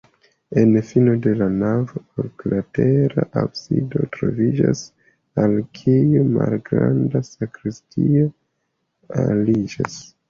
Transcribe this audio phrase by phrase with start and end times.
[0.59, 4.81] En fino de la navo oklatera absido troviĝas,
[5.43, 8.25] al kiu malgranda sakristio
[9.27, 10.01] aliĝas.